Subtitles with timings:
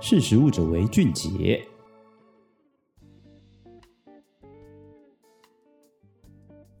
[0.00, 1.60] 识食物者为俊杰。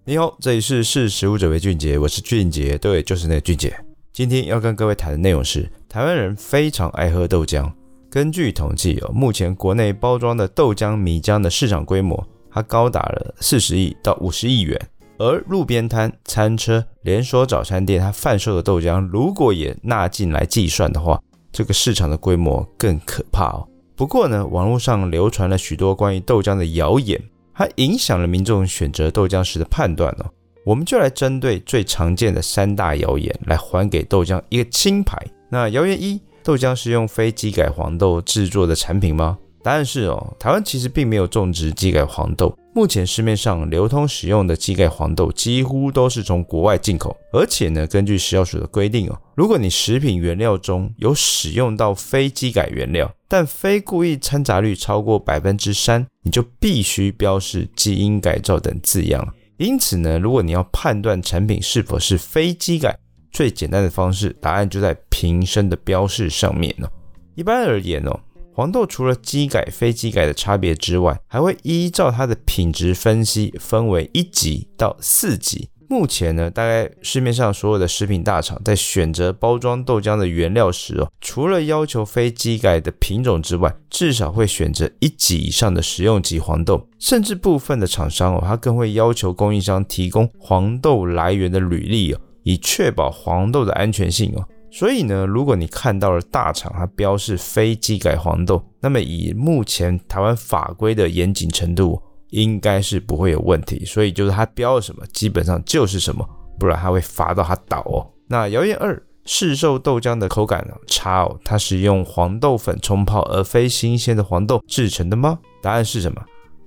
[0.04, 3.76] 你好，这里是识食物者为俊杰，我是俊杰，对，就是那个俊杰。
[4.12, 7.68] 今天要跟各位谈的内容是，台湾人非常爱喝豆浆。
[8.08, 14.80] 根据统计哦，目前国内包装的豆浆、米浆的市场规模，它高达了四十亿到五十亿元。
[15.18, 21.20] 而路边摊、餐车、连锁早餐店，它贩售的豆浆，如果也纳进来计算的话，
[21.58, 23.66] 这个市场的规模更可怕哦。
[23.96, 27.20] 不过呢，网络上流传了许多关于豆浆的谣言，
[27.52, 30.24] 还影响了民众选择豆浆时的判断呢。
[30.64, 35.20] 我们就来针对最常见的三大谣言，来还给豆浆一个清牌。
[35.50, 39.36] 那谣言一：豆浆是用非机改黄豆制作的产品吗？
[39.62, 42.56] 答案是哦，台湾其实并没有种植基改黄豆。
[42.74, 59.26] 目前市面上流通使用的基改黄豆几乎都是从国外进口，而且呢，根据食药署的规定哦，如果你食品原料中有使用到非基改原料，但非故意掺杂率超过百分之三，你就必须标示基因改造等字样。
[59.56, 62.96] 因此呢，如果你要判断产品是否是非基改，
[63.32, 66.88] 最简单的方式，答案就在瓶身的标示上面哦。
[67.34, 68.20] 一般而言哦。
[68.58, 75.68] 黄豆除了基改、非基改的差别之外，还会依照它的品质分析分为一级到四级。
[75.88, 94.42] 目前呢，大概市面上所有的食品大厂在选择包装豆浆的原料时哦，除了要求非基改的品种之外，至少会选择一级以上的食用级黄豆，甚至部分的厂商哦，它更会要求供应商提供黄豆来源的履历哦，以确保黄豆的安全性哦。
[94.70, 103.84] 所以呢，如果你看到了大厂它标示非机改黄豆，那么以目前台湾法规的严谨程度，应该是不会有问题。
[103.84, 108.06] 所以就是它标了什么，基本上就是什么，不然它会罚到它倒哦。
[108.26, 115.38] 那谣言二，市售豆浆的口感呢差哦，它是用黄豆粉冲泡而非新鲜的黄豆制成的吗？
[115.62, 116.22] 答案是什么？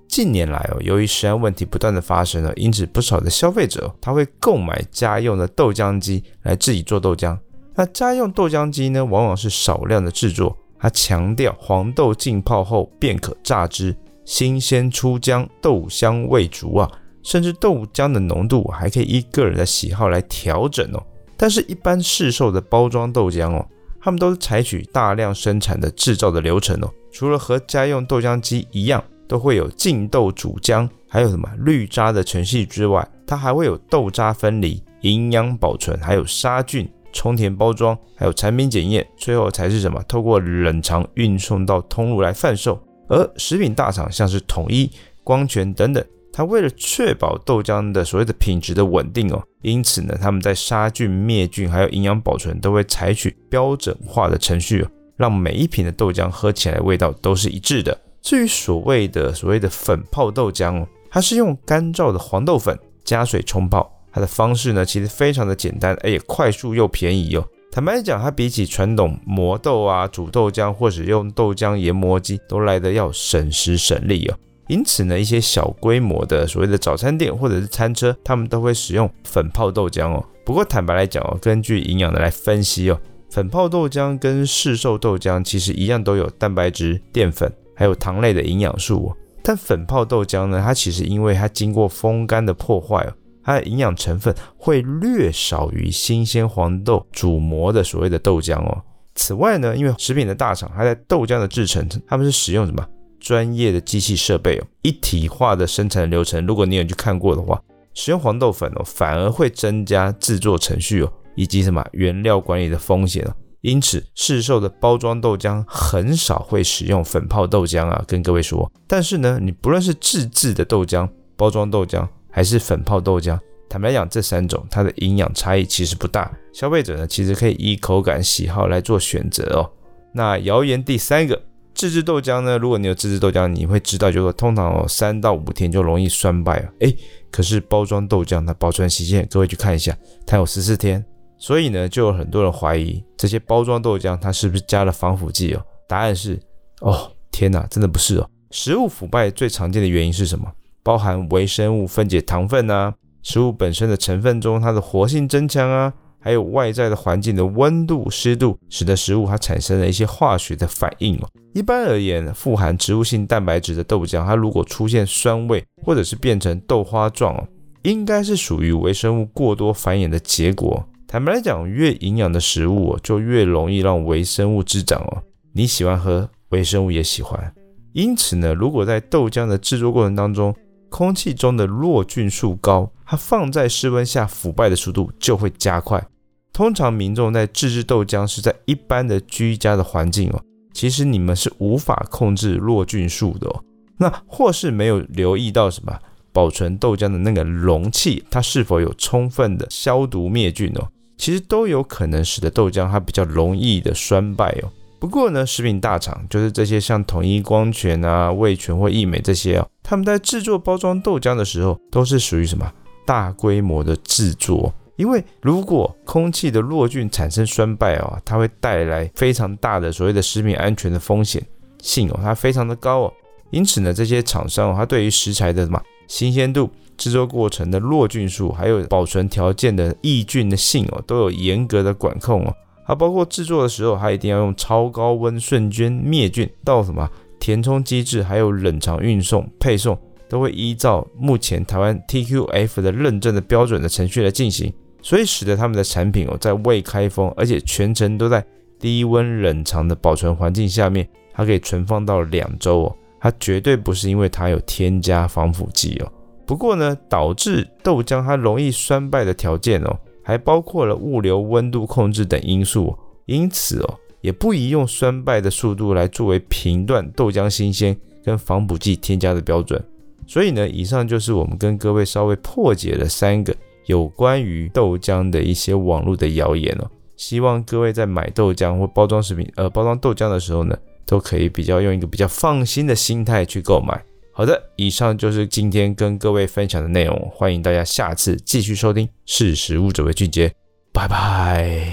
[0.07, 7.37] 近年来哦，由于食安问题不断的发生了，因此不少的消费者他会购买家用的豆浆机来自己做豆浆。
[7.75, 13.95] 那家用豆浆机呢，往往是少量的制作，它强调黄豆浸泡后便可榨汁，
[14.25, 16.91] 新鲜出浆，豆香味足啊，
[17.23, 21.01] 甚至豆浆的浓度还可以依个人的喜好来调整哦。
[21.37, 23.65] 但是，一般市售的包装豆浆哦，
[24.01, 36.87] 他们都是采取大量生产的制造的流程哦，除了和家用豆浆机一样，都会有浸豆煮浆，还有什么滤渣的程序之外，它还会有豆渣分离、营养保存，还有杀菌。
[37.11, 40.01] 充填包装，还有产品检验，最后才是什么？
[40.07, 42.81] 透过冷藏运送到通路来贩售。
[43.07, 44.89] 而食品大厂像是统一、
[45.23, 46.01] 光泉等等，
[46.31, 57.99] 它为了确保豆浆的所谓的品质的稳定哦，因此呢，他们在杀菌、灭菌还有营养保存都会采取标准化的程序哦，让每一瓶的豆浆喝起来味道都是一致的。
[58.21, 63.91] 至于所谓的所谓的粉泡豆浆哦，它是用干燥的黄豆粉加水冲泡。
[64.11, 67.47] 它的方式呢，其实非常的简单，而且快速又便宜哦。
[67.71, 74.35] 坦白讲，它比起传统磨豆啊、煮豆浆或者用豆浆研磨机都来得要省时省力哦。
[74.67, 80.23] 因此呢，一些小规模的所谓的早餐店或者是餐车，他们都会使用粉泡豆浆哦。
[80.45, 89.17] 不过坦白来讲哦，根据营养的来分析哦，粉泡豆浆跟市售豆浆其实一样都有蛋白质、淀粉还有糖类的营养素哦。
[89.43, 93.13] 但粉泡豆浆呢，它其实因为它经过风干的破坏哦。
[93.43, 98.83] 它的营养成分会略少于新鲜黄豆煮磨的所谓的豆浆哦。
[99.15, 102.85] 此外呢，因为食品的大厂它在豆浆的制成，他们是使用什么
[103.19, 106.45] 专业的机器设备哦，一体化的生产流程。
[106.45, 107.61] 如果你有去看过的话，
[107.93, 113.33] 使用黄豆粉哦，反而会增加制作程序哦，以及什么原料管理的风险哦。
[113.59, 118.71] 因此，市售的包装豆浆很少会使用粉泡豆浆啊，跟各位说。
[118.87, 123.37] 但是呢，你不论是自制的豆浆、包装豆浆，还是粉泡豆浆，
[123.69, 126.31] 坦白讲，这三种它的营养差异其实不大。
[126.53, 129.69] 消费者呢，其实可以依口感喜好来做选择哦。
[130.13, 131.41] 那谣言第三个，
[131.73, 136.69] 自制豆浆呢，如果你有自制豆浆，你会知道，就是说通常哦三到五天就容易酸败啊。
[136.79, 136.97] 诶，
[137.31, 139.95] 可是包装豆浆它保存期限，各位去看一下，
[140.25, 141.03] 它有十四天。
[141.37, 145.65] 所以呢，就有很多人怀疑这些包装豆浆它是不是加了防腐剂哦？
[145.87, 146.39] 答案是，
[146.81, 148.29] 哦，天哪，真的不是哦。
[148.51, 150.45] 食物腐败最常见的原因是什么？
[150.83, 152.93] 包含微生物分解糖分啊，
[153.23, 161.29] 食物本身的成分中它的活性增强啊，还有外在的环境的温度、湿度，使得食物它产生了一些化学的反应哦。
[161.53, 167.47] 一般而言，富含植物性蛋白质的豆浆，它如果出现酸味或者是变成豆花状哦，
[167.83, 170.83] 应该是属于微生物过多繁衍的结果。
[171.07, 175.21] 坦白来讲，越营养的食物，就越容易让微生物滋长哦。
[175.53, 177.53] 你喜欢喝微生物也喜欢。
[177.91, 180.55] 因此呢，如果在豆浆的制作过程当中，
[180.91, 186.05] 空气中的落菌数高，它放在室温下腐败的速度就会加快。
[186.51, 190.43] 通常民众在自制豆浆是在一般的居家的环境哦，
[190.73, 193.63] 其实你们是无法控制落菌数的哦。
[193.97, 195.97] 那或是没有留意到什么
[196.33, 200.89] 保存豆浆的那个容器，它是否有充分的消毒灭菌哦？
[201.17, 204.69] 其实都有可能使得豆浆它比较容易的酸败哦。
[205.01, 212.71] 不过呢，食品大厂就是这些像统一光泉啊、味全或益美这些哦，他们在制作包装豆浆的时候，都是属于什么
[213.03, 214.71] 大规模的制作。
[214.97, 221.43] 因为如果空气的落菌产生酸败哦，它会带来非常大的所谓的食品安全的风险
[221.79, 223.13] 性哦，它非常的高哦。
[223.49, 232.53] 因此呢，这些厂商哦，它对于食材的什么新鲜度、制作过程的落菌数，还有保存条件的抑菌的性哦，都有严格的管控哦。
[232.91, 237.09] 它包括制作的时候，它一定要用超高温瞬间灭菌，到什么
[237.39, 239.97] 填充机制，还有冷藏运送、配送，
[240.27, 248.45] 都会依照目前台湾 TQF 的认证的标准的程序来进行，所以使得他们的产品哦，在未开封，而且全程都在
[248.77, 252.95] 低温冷藏的保存环境下面，它可以存放到两周哦。
[253.21, 256.11] 它绝对不是因为它有添加防腐剂哦。
[256.45, 259.97] 不过呢，导致豆浆它容易酸败的条件哦。
[260.31, 267.93] 还包括了物流温度控制等因素，因此哦，也不宜用酸败的速度来作为评断豆浆新鲜
[268.23, 269.83] 跟防腐剂添加的标准。
[270.25, 273.53] 所以呢，以上就是我们跟各位稍微破解了三个
[273.87, 276.89] 有关于豆浆的一些网络的谣言哦。
[277.17, 284.01] 希望各位在买豆浆或包装食品，呃，包装豆浆的时候呢，都可以比较用一个比较放心的心态去购买。
[284.33, 289.07] 好的，以上就是今天跟各位分享的内容，欢迎大家下次继续收听。
[289.25, 290.55] 识时务者为俊杰，
[290.93, 291.85] 拜拜。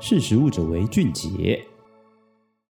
[0.00, 1.62] 识时务者为俊杰。